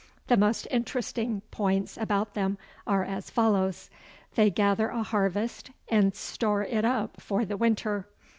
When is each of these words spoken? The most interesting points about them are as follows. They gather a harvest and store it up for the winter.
The 0.25 0.35
most 0.35 0.67
interesting 0.71 1.41
points 1.51 1.95
about 1.95 2.33
them 2.33 2.57
are 2.87 3.03
as 3.03 3.29
follows. 3.29 3.91
They 4.33 4.49
gather 4.49 4.89
a 4.89 5.03
harvest 5.03 5.69
and 5.89 6.15
store 6.15 6.63
it 6.63 6.83
up 6.83 7.21
for 7.21 7.45
the 7.45 7.55
winter. 7.55 8.07